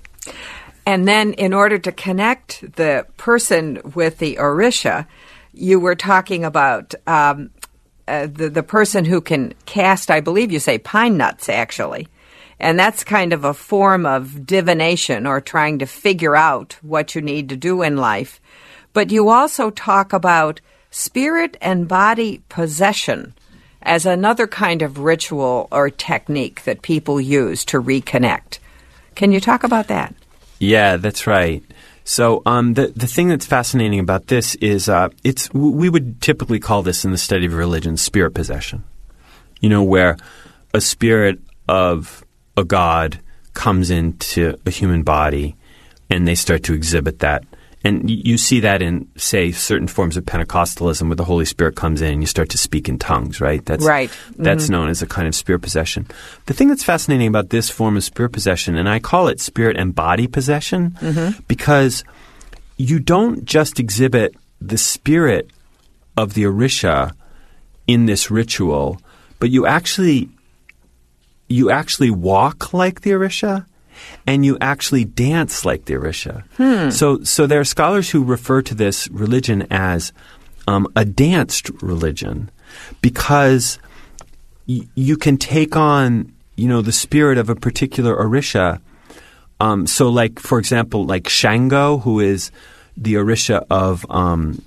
And 0.86 1.08
then, 1.08 1.34
in 1.34 1.54
order 1.54 1.78
to 1.78 1.92
connect 1.92 2.76
the 2.76 3.06
person 3.18 3.82
with 3.96 4.18
the 4.18 4.38
Orisha, 4.38 5.08
you 5.54 5.80
were 5.80 5.96
talking 5.96 6.44
about 6.44 6.94
um, 7.08 7.52
uh, 8.12 8.28
the 8.28 8.50
the 8.50 8.64
person 8.64 9.06
who 9.06 9.22
can 9.22 9.54
cast, 9.66 10.12
I 10.12 10.20
believe 10.20 10.52
you 10.52 10.60
say 10.60 10.78
pine 10.78 11.18
nuts 11.18 11.48
actually. 11.48 12.08
And 12.60 12.78
that's 12.78 13.04
kind 13.04 13.34
of 13.34 13.44
a 13.44 13.56
form 13.56 14.06
of 14.06 14.46
divination 14.46 15.26
or 15.26 15.42
trying 15.42 15.80
to 15.80 15.88
figure 15.88 16.36
out 16.36 16.78
what 16.84 17.16
you 17.16 17.22
need 17.22 17.50
to 17.50 17.56
do 17.56 17.82
in 17.82 17.98
life. 17.98 18.40
But 18.94 19.12
you 19.12 19.30
also 19.30 19.72
talk 19.72 20.14
about 20.14 20.62
spirit 20.92 21.58
and 21.62 21.88
body 21.88 22.44
possession 22.50 23.34
as 23.82 24.06
another 24.06 24.46
kind 24.46 24.82
of 24.82 25.00
ritual 25.00 25.68
or 25.72 25.90
technique 25.90 26.64
that 26.66 26.82
people 26.82 27.20
use 27.20 27.66
to 27.66 27.82
reconnect. 27.82 28.60
Can 29.16 29.32
you 29.32 29.40
talk 29.40 29.64
about 29.64 29.88
that? 29.88 30.14
Yeah, 30.60 30.98
that's 30.98 31.26
right. 31.26 31.64
So 32.12 32.42
um, 32.46 32.74
the 32.74 32.88
the 32.88 33.08
thing 33.08 33.30
that's 33.30 33.46
fascinating 33.46 34.02
about 34.02 34.28
this 34.28 34.56
is 34.56 34.90
uh, 34.90 35.08
it's 35.24 35.50
we 35.54 35.88
would 35.88 36.22
typically 36.22 36.60
call 36.60 36.84
this 36.84 37.06
in 37.06 37.12
the 37.12 37.18
study 37.18 37.46
of 37.46 37.54
religion 37.54 37.96
spirit 37.96 38.34
possession. 38.34 38.84
You 39.62 39.70
know, 39.70 39.82
where 39.82 40.18
a 40.74 40.82
spirit 40.82 41.40
of 41.70 42.26
a 42.58 42.66
god 42.66 43.22
comes 43.54 43.90
into 43.90 44.60
a 44.66 44.72
human 44.72 45.04
body 45.04 45.56
and 46.10 46.28
they 46.28 46.36
start 46.36 46.64
to 46.64 46.74
exhibit 46.74 47.20
that 47.20 47.46
and 47.84 48.10
you 48.10 48.38
see 48.38 48.60
that 48.60 48.82
in, 48.82 49.10
say, 49.18 49.52
certain 49.52 49.88
forms 49.88 50.16
of 50.16 50.24
Pentecostalism 50.24 51.08
where 51.08 51.16
the 51.16 51.24
Holy 51.24 51.46
Spirit 51.46 51.76
comes 51.76 52.02
in 52.02 52.14
and 52.14 52.22
you 52.22 52.28
start 52.28 52.50
to 52.50 52.58
speak 52.58 52.88
in 52.88 53.00
tongues, 53.00 53.42
right? 53.42 53.66
That's, 53.66 53.84
right. 53.84 54.10
Mm-hmm. 54.10 54.44
That's 54.44 54.70
known 54.70 54.90
as 54.90 55.02
a 55.02 55.08
kind 55.08 55.28
of 55.28 55.34
spirit 55.34 55.64
possession. 55.64 56.06
The 56.46 56.54
thing 56.54 56.68
that's 56.68 56.84
fascinating 56.84 57.28
about 57.28 57.50
this 57.50 57.72
form 57.72 57.98
of 57.98 58.04
spirit 58.04 58.34
possession, 58.34 58.76
and 58.76 58.88
I 58.88 59.00
call 59.00 59.28
it 59.30 59.40
spirit 59.40 59.78
and 59.78 59.96
body 59.96 60.28
possession, 60.28 60.92
mm-hmm. 60.92 61.42
because 61.48 62.04
you 62.78 63.00
don't 63.00 63.46
just 63.46 63.80
exhibit 63.80 64.36
the 64.60 64.78
spirit 64.78 65.50
of 66.16 66.36
the 66.36 66.44
Orisha 66.44 67.14
in 67.88 68.06
this 68.06 68.30
ritual, 68.30 69.02
but 69.40 69.50
you 69.50 69.66
actually 69.66 70.30
you 71.48 71.70
actually 71.70 72.12
walk 72.12 72.74
like 72.74 73.02
the 73.02 73.12
Orisha 73.12 73.66
and 74.28 74.46
you 74.46 74.58
actually 74.62 75.06
dance 75.06 75.66
like 75.66 75.86
the 75.86 75.94
Orisha. 75.96 76.44
Hmm. 76.58 76.90
So, 76.90 77.24
so 77.24 77.48
there 77.48 77.60
are 77.60 77.66
scholars 77.66 78.10
who 78.10 78.24
refer 78.24 78.62
to 78.64 78.76
this 78.76 79.08
religion 79.10 79.68
as 79.72 80.14
um, 80.68 80.88
a 80.96 81.06
danced 81.06 81.70
religion 81.82 82.50
because 83.02 83.80
y- 84.68 84.88
you 84.96 85.18
can 85.18 85.38
take 85.38 85.76
on, 85.76 86.32
you 86.56 86.68
know, 86.68 86.82
the 86.82 86.92
spirit 86.92 87.38
of 87.38 87.50
a 87.50 87.56
particular 87.56 88.16
Orisha. 88.16 88.80
Um, 89.60 89.88
so, 89.88 90.10
like 90.10 90.40
for 90.40 90.60
example, 90.60 91.06
like 91.06 91.28
Shango, 91.30 92.00
who 92.00 92.20
is 92.20 92.52
the 92.98 93.16
Orisha 93.16 93.66
of 93.70 94.06
um, 94.10 94.62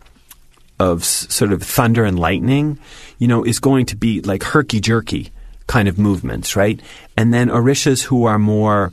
of 0.78 1.02
s- 1.02 1.26
sort 1.32 1.52
of 1.52 1.62
thunder 1.62 2.04
and 2.04 2.18
lightning, 2.18 2.78
you 3.18 3.28
know, 3.28 3.44
is 3.44 3.60
going 3.60 3.86
to 3.86 3.96
be 3.96 4.20
like 4.22 4.42
herky 4.42 4.80
jerky 4.80 5.30
kind 5.66 5.88
of 5.88 5.98
movements, 5.98 6.56
right? 6.56 6.80
And 7.16 7.32
then 7.32 7.48
Orishas 7.48 8.02
who 8.02 8.24
are 8.24 8.38
more 8.38 8.92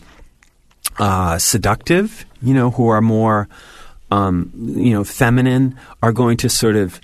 uh, 1.00 1.38
seductive, 1.38 2.26
you 2.42 2.54
know, 2.54 2.72
who 2.72 2.88
are 2.88 3.02
more, 3.02 3.48
um, 4.10 4.52
you 4.56 4.92
know, 4.92 5.04
feminine, 5.04 5.78
are 6.02 6.12
going 6.12 6.38
to 6.38 6.50
sort 6.50 6.76
of 6.76 7.00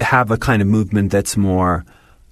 have 0.00 0.30
a 0.30 0.36
kind 0.36 0.62
of 0.62 0.68
movement 0.68 1.10
that's 1.10 1.36
more, 1.36 1.84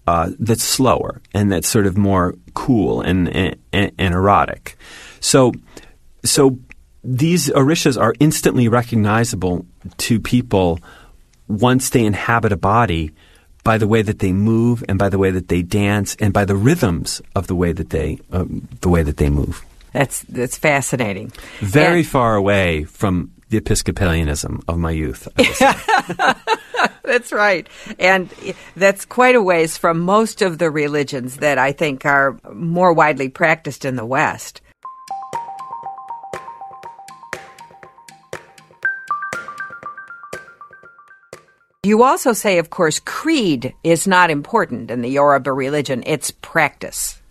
uh, 0.07 0.31
that's 0.39 0.65
slower 0.65 1.21
and 1.35 1.53
that's 1.53 1.69
sort 1.69 1.87
of 1.87 1.97
more 1.97 2.35
cool 2.55 3.01
and, 3.01 3.29
and, 3.29 3.57
and 3.73 4.15
erotic. 4.15 4.77
So, 5.21 5.53
so 6.25 6.59
these 7.05 7.49
orishas 7.51 8.01
are 8.01 8.15
instantly 8.21 8.69
recognizable 8.69 9.67
to 9.99 10.21
people 10.21 10.81
once 11.49 11.91
they 11.91 12.05
inhabit 12.05 12.53
a 12.53 12.57
body 12.57 13.13
by 13.65 13.79
the 13.79 13.87
way 13.87 14.03
that 14.03 14.19
they 14.19 14.33
move 14.33 14.85
and 14.89 14.99
by 14.99 15.09
the 15.09 15.19
way 15.19 15.31
that 15.31 15.49
they 15.49 15.63
dance 15.63 16.17
and 16.21 16.33
by 16.33 16.45
the 16.45 16.57
rhythms 16.57 17.21
of 17.35 17.47
the 17.47 17.55
way 17.55 17.73
that 17.73 17.91
they 17.91 18.19
um, 18.33 18.67
the 18.81 18.89
way 18.89 19.03
that 19.03 19.17
they 19.17 19.29
move. 19.29 19.65
That's 19.93 20.21
that's 20.23 20.57
fascinating. 20.59 21.33
Very 21.61 22.01
and, 22.01 22.07
far 22.07 22.35
away 22.35 22.85
from 22.85 23.33
the 23.49 23.61
Episcopalianism 23.61 24.63
of 24.69 24.79
my 24.79 24.91
youth. 24.91 25.27
that's 27.03 27.33
right. 27.33 27.67
And 27.99 28.29
that's 28.77 29.05
quite 29.05 29.35
a 29.35 29.43
ways 29.43 29.79
from 29.79 30.01
most 30.01 30.43
of 30.43 30.59
the 30.59 30.71
religions 30.71 31.39
that 31.39 31.59
I 31.59 31.73
think 31.73 32.05
are 32.05 32.39
more 32.53 32.93
widely 32.93 33.29
practiced 33.29 33.85
in 33.85 33.97
the 33.97 34.05
West. 34.05 34.61
You 41.85 42.03
also 42.03 42.35
say, 42.35 42.59
of 42.59 42.69
course, 42.69 43.01
creed 43.01 43.73
is 43.83 44.07
not 44.07 44.31
important 44.31 44.91
in 44.91 45.01
the 45.01 45.09
Yoruba 45.09 45.53
religion, 45.53 46.03
it's 46.05 46.31
practice. 46.31 47.23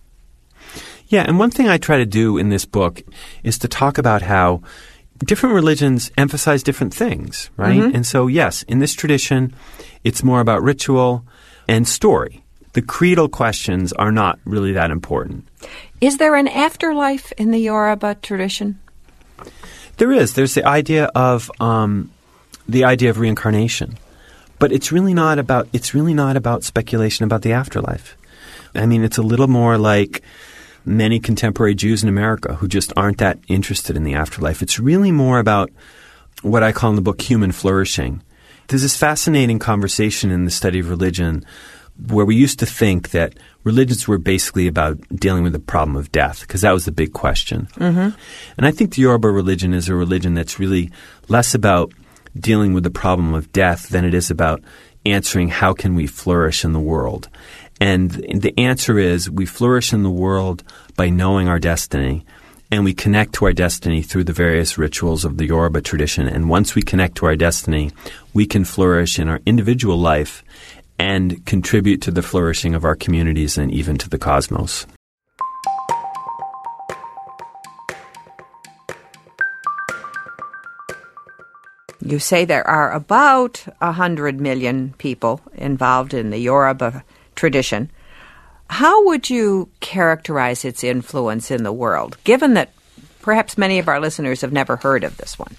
Yeah, 1.07 1.23
and 1.23 1.39
one 1.39 1.51
thing 1.51 1.69
I 1.69 1.77
try 1.77 1.97
to 1.97 2.05
do 2.05 2.37
in 2.37 2.49
this 2.49 2.65
book 2.65 3.01
is 3.43 3.57
to 3.59 3.67
talk 3.67 3.97
about 3.97 4.21
how 4.21 4.61
different 5.19 5.55
religions 5.55 6.11
emphasize 6.17 6.63
different 6.63 6.93
things, 6.93 7.49
right? 7.57 7.79
Mm-hmm. 7.79 7.95
And 7.95 8.05
so, 8.05 8.27
yes, 8.27 8.63
in 8.63 8.79
this 8.79 8.93
tradition, 8.93 9.55
it's 10.03 10.23
more 10.23 10.41
about 10.41 10.61
ritual 10.61 11.25
and 11.67 11.87
story. 11.87 12.43
The 12.73 12.81
creedal 12.81 13.29
questions 13.29 13.93
are 13.93 14.11
not 14.11 14.39
really 14.45 14.73
that 14.73 14.91
important. 14.91 15.47
Is 16.01 16.17
there 16.17 16.35
an 16.35 16.47
afterlife 16.47 17.31
in 17.37 17.51
the 17.51 17.57
Yoruba 17.57 18.15
tradition? 18.21 18.79
There 19.97 20.11
is. 20.11 20.33
There's 20.33 20.53
the 20.53 20.65
idea 20.65 21.05
of 21.15 21.49
um, 21.59 22.11
the 22.69 22.83
idea 22.83 23.09
of 23.09 23.17
reincarnation, 23.17 23.97
but 24.59 24.71
it's 24.71 24.91
really 24.91 25.15
not 25.15 25.39
about. 25.39 25.67
It's 25.73 25.95
really 25.95 26.13
not 26.13 26.37
about 26.37 26.63
speculation 26.63 27.25
about 27.25 27.41
the 27.41 27.53
afterlife. 27.53 28.15
I 28.75 28.85
mean, 28.85 29.03
it's 29.03 29.17
a 29.17 29.23
little 29.23 29.47
more 29.47 29.79
like 29.79 30.21
many 30.87 31.19
contemporary 31.19 31.75
Jews 31.75 32.01
in 32.01 32.09
America 32.09 32.55
who 32.55 32.67
just 32.67 32.93
aren't 32.95 33.17
that 33.17 33.39
interested 33.47 33.95
in 33.95 34.03
the 34.03 34.13
afterlife. 34.13 34.61
It's 34.61 34.79
really 34.79 35.11
more 35.11 35.39
about 35.39 35.69
what 36.41 36.63
I 36.63 36.71
call 36.71 36.91
in 36.91 36.95
the 36.95 37.01
book 37.01 37.21
human 37.21 37.51
flourishing. 37.51 38.23
There's 38.67 38.81
this 38.81 38.97
fascinating 38.97 39.59
conversation 39.59 40.31
in 40.31 40.45
the 40.45 40.51
study 40.51 40.79
of 40.79 40.89
religion 40.89 41.45
where 42.07 42.25
we 42.25 42.35
used 42.35 42.59
to 42.59 42.65
think 42.65 43.09
that 43.09 43.33
religions 43.63 44.07
were 44.07 44.17
basically 44.17 44.67
about 44.67 44.97
dealing 45.15 45.43
with 45.43 45.53
the 45.53 45.59
problem 45.59 45.95
of 45.95 46.11
death 46.11 46.41
because 46.41 46.61
that 46.61 46.71
was 46.71 46.85
the 46.85 46.91
big 46.91 47.11
question. 47.13 47.67
Mm-hmm. 47.75 48.09
And 48.57 48.65
I 48.65 48.71
think 48.71 48.93
the 48.95 49.01
Yoruba 49.01 49.29
religion 49.29 49.73
is 49.73 49.89
a 49.89 49.95
religion 49.95 50.35
that's 50.35 50.59
really 50.59 50.91
less 51.27 51.53
about 51.55 51.91
dealing 52.39 52.73
with 52.73 52.83
the 52.83 52.91
problem 52.91 53.33
of 53.33 53.51
death 53.51 53.89
than 53.89 54.05
it 54.05 54.13
is 54.13 54.29
about 54.29 54.61
answering 55.05 55.47
how 55.47 55.73
can 55.73 55.95
we 55.95 56.05
flourish 56.05 56.63
in 56.63 56.73
the 56.73 56.79
world. 56.79 57.29
And 57.79 58.11
the 58.11 58.53
answer 58.57 58.97
is 58.97 59.29
we 59.29 59.45
flourish 59.45 59.93
in 59.93 60.03
the 60.03 60.09
world 60.09 60.63
by 60.95 61.09
knowing 61.09 61.47
our 61.47 61.59
destiny 61.59 62.25
and 62.69 62.83
we 62.83 62.93
connect 62.93 63.33
to 63.33 63.45
our 63.45 63.53
destiny 63.53 64.01
through 64.01 64.25
the 64.25 64.33
various 64.33 64.77
rituals 64.77 65.23
of 65.23 65.37
the 65.37 65.45
Yoruba 65.45 65.81
tradition. 65.81 66.27
And 66.27 66.49
once 66.49 66.75
we 66.75 66.81
connect 66.81 67.15
to 67.17 67.25
our 67.25 67.35
destiny, 67.35 67.91
we 68.33 68.45
can 68.45 68.65
flourish 68.65 69.19
in 69.19 69.29
our 69.29 69.39
individual 69.45 69.97
life 69.97 70.43
and 70.99 71.45
contribute 71.45 72.01
to 72.01 72.11
the 72.11 72.21
flourishing 72.21 72.75
of 72.75 72.83
our 72.83 72.95
communities 72.95 73.57
and 73.57 73.71
even 73.71 73.97
to 73.99 74.09
the 74.09 74.17
cosmos. 74.17 74.85
You 82.01 82.19
say 82.19 82.45
there 82.45 82.67
are 82.67 82.91
about 82.93 83.65
a 83.81 83.91
hundred 83.91 84.39
million 84.39 84.93
people 84.97 85.41
involved 85.55 86.13
in 86.13 86.29
the 86.29 86.37
Yoruba 86.37 87.03
tradition. 87.37 87.89
How 88.69 89.05
would 89.05 89.29
you 89.29 89.69
characterize 89.79 90.65
its 90.65 90.83
influence 90.83 91.51
in 91.51 91.63
the 91.63 91.71
world, 91.71 92.17
given 92.25 92.55
that 92.55 92.71
perhaps 93.21 93.57
many 93.57 93.79
of 93.79 93.87
our 93.87 94.01
listeners 94.01 94.41
have 94.41 94.51
never 94.51 94.75
heard 94.75 95.05
of 95.05 95.15
this 95.17 95.39
one? 95.39 95.55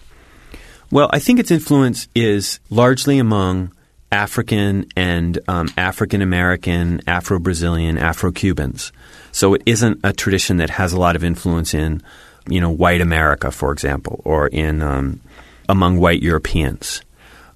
Well, 0.90 1.08
I 1.12 1.18
think 1.18 1.38
its 1.38 1.50
influence 1.50 2.08
is 2.14 2.60
largely 2.70 3.18
among 3.18 3.72
African 4.10 4.86
and 4.96 5.38
um, 5.48 5.68
African 5.76 6.22
American, 6.22 7.02
Afro 7.06 7.38
Brazilian, 7.38 7.98
Afro 7.98 8.32
Cubans. 8.32 8.92
So 9.32 9.54
it 9.54 9.62
isn't 9.66 10.00
a 10.02 10.12
tradition 10.12 10.58
that 10.58 10.70
has 10.70 10.92
a 10.92 10.98
lot 10.98 11.14
of 11.14 11.24
influence 11.24 11.74
in, 11.74 12.02
you 12.48 12.60
know, 12.60 12.70
white 12.70 13.02
America, 13.02 13.50
for 13.50 13.70
example, 13.72 14.22
or 14.24 14.46
in 14.48 14.80
um, 14.80 15.20
among 15.68 15.98
white 15.98 16.22
Europeans. 16.22 17.02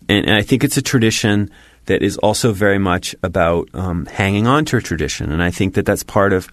And, 0.08 0.26
and, 0.26 0.36
I 0.36 0.42
think 0.42 0.64
it's 0.64 0.76
a 0.76 0.82
tradition 0.82 1.50
that 1.92 2.02
is 2.02 2.16
also 2.16 2.54
very 2.54 2.78
much 2.78 3.14
about 3.22 3.68
um, 3.74 4.06
hanging 4.06 4.46
on 4.46 4.64
to 4.64 4.78
a 4.78 4.80
tradition. 4.80 5.30
And 5.30 5.42
I 5.42 5.50
think 5.50 5.74
that 5.74 5.84
that's 5.84 6.02
part 6.02 6.32
of 6.32 6.48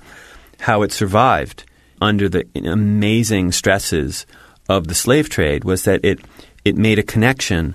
how 0.60 0.82
it 0.82 0.92
survived 0.92 1.64
under 2.02 2.28
the 2.28 2.46
amazing 2.66 3.54
stresses 3.54 4.26
of 4.68 4.88
the 4.88 4.94
slave 4.94 5.30
trade 5.30 5.64
was 5.64 5.84
that 5.86 6.04
it 6.04 6.20
it 6.66 6.76
made 6.76 7.00
a 7.00 7.04
connection 7.04 7.74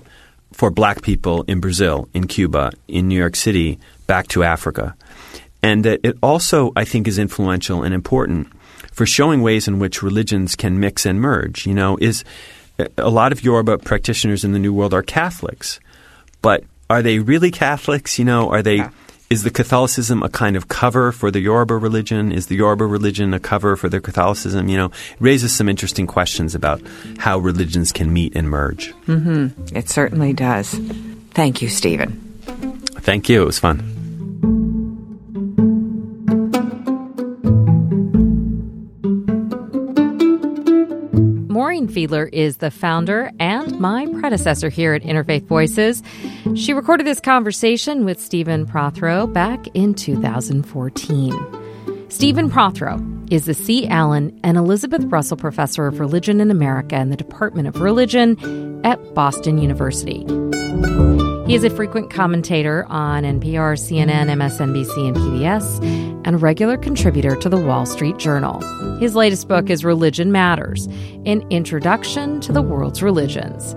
for 0.53 0.69
black 0.69 1.01
people 1.01 1.41
in 1.47 1.59
Brazil, 1.59 2.07
in 2.13 2.27
Cuba, 2.27 2.71
in 2.87 3.07
New 3.07 3.17
York 3.17 3.35
City, 3.35 3.79
back 4.05 4.27
to 4.27 4.43
Africa. 4.43 4.95
And 5.63 5.83
that 5.85 6.01
it 6.03 6.15
also, 6.21 6.71
I 6.75 6.85
think, 6.85 7.07
is 7.07 7.17
influential 7.17 7.81
and 7.81 7.95
important 7.95 8.47
for 8.91 9.07
showing 9.07 9.41
ways 9.41 9.67
in 9.67 9.79
which 9.79 10.03
religions 10.03 10.55
can 10.55 10.79
mix 10.79 11.03
and 11.03 11.19
merge. 11.19 11.65
You 11.65 11.73
know, 11.73 11.97
is 11.99 12.23
a 12.95 13.09
lot 13.09 13.31
of 13.31 13.43
Yoruba 13.43 13.79
practitioners 13.79 14.43
in 14.43 14.51
the 14.51 14.59
New 14.59 14.71
World 14.71 14.93
are 14.93 15.01
Catholics, 15.01 15.79
but 16.43 16.63
are 16.89 17.01
they 17.01 17.19
really 17.19 17.51
Catholics? 17.51 18.19
You 18.19 18.25
know, 18.25 18.49
are 18.51 18.61
they? 18.61 18.77
Yeah. 18.77 18.89
Is 19.27 19.41
the 19.41 19.49
Catholicism 19.49 20.21
a 20.21 20.29
kind 20.29 20.55
of 20.55 20.67
cover 20.67 21.11
for 21.11 21.31
the 21.31 21.39
Yoruba 21.39 21.75
religion? 21.75 22.31
Is 22.31 22.45
the 22.45 22.55
Yoruba 22.57 22.85
religion 22.85 23.33
a 23.33 23.39
cover 23.39 23.75
for 23.75 23.89
the 23.89 23.99
Catholicism? 23.99 24.69
You 24.69 24.77
know, 24.77 24.85
it 24.85 25.17
raises 25.19 25.51
some 25.51 25.67
interesting 25.67 26.05
questions 26.05 26.53
about 26.53 26.79
how 27.17 27.39
religions 27.39 27.91
can 27.91 28.13
meet 28.13 28.35
and 28.35 28.47
merge. 28.47 28.93
Mm-hmm. 29.07 29.75
It 29.75 29.89
certainly 29.89 30.31
does. 30.33 30.79
Thank 31.31 31.63
you, 31.63 31.69
Stephen. 31.69 32.11
Thank 33.01 33.27
you. 33.27 33.41
It 33.41 33.45
was 33.45 33.57
fun. 33.57 33.94
Fiedler 41.87 42.29
is 42.31 42.57
the 42.57 42.71
founder 42.71 43.31
and 43.39 43.79
my 43.79 44.07
predecessor 44.19 44.69
here 44.69 44.93
at 44.93 45.03
Interfaith 45.03 45.45
Voices. 45.45 46.03
She 46.55 46.73
recorded 46.73 47.05
this 47.05 47.19
conversation 47.19 48.05
with 48.05 48.19
Stephen 48.19 48.65
Prothero 48.65 49.27
back 49.27 49.67
in 49.73 49.93
2014. 49.93 51.65
Stephen 52.09 52.49
Prothero 52.49 53.01
is 53.29 53.45
the 53.45 53.53
C. 53.53 53.87
Allyn 53.87 54.39
and 54.43 54.57
Elizabeth 54.57 55.03
Russell 55.05 55.37
Professor 55.37 55.87
of 55.87 55.99
Religion 55.99 56.39
in 56.39 56.51
America 56.51 56.95
in 56.95 57.09
the 57.09 57.17
Department 57.17 57.67
of 57.67 57.81
Religion 57.81 58.85
at 58.85 59.13
Boston 59.13 59.57
University. 59.57 60.25
He 61.45 61.53
is 61.53 61.63
a 61.63 61.69
frequent 61.69 62.09
commentator 62.09 62.87
on 62.89 63.21
NPR, 63.21 63.77
CNN, 63.77 64.29
MSNBC, 64.31 65.07
and 65.07 65.15
PBS, 65.15 65.79
and 66.25 66.35
a 66.35 66.37
regular 66.39 66.75
contributor 66.75 67.35
to 67.35 67.49
the 67.49 67.57
Wall 67.57 67.85
Street 67.85 68.17
Journal. 68.17 68.59
His 68.97 69.15
latest 69.15 69.47
book 69.47 69.69
is 69.69 69.85
Religion 69.85 70.31
Matters 70.31 70.87
An 71.27 71.45
Introduction 71.51 72.41
to 72.41 72.51
the 72.51 72.63
World's 72.63 73.03
Religions. 73.03 73.75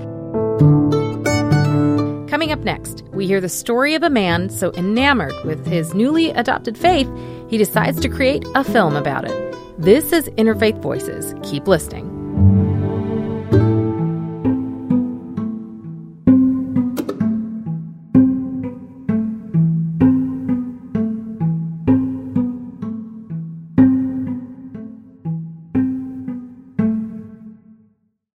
Coming 2.31 2.53
up 2.53 2.61
next, 2.61 3.05
we 3.13 3.27
hear 3.27 3.41
the 3.41 3.51
story 3.51 3.95
of 3.95 4.03
a 4.03 4.09
man 4.09 4.49
so 4.49 4.73
enamored 4.73 5.35
with 5.45 5.67
his 5.67 5.93
newly 5.93 6.31
adopted 6.31 6.79
faith, 6.79 7.11
he 7.51 7.59
decides 7.59 8.01
to 8.01 8.09
create 8.09 8.47
a 8.55 8.65
film 8.65 8.97
about 8.97 9.27
it. 9.27 9.57
This 9.77 10.15
is 10.15 10.31
Interfaith 10.31 10.81
Voices. 10.81 11.35
Keep 11.43 11.69
listening. 11.69 12.18